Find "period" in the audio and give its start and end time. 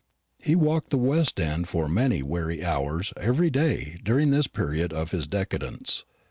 4.47-4.91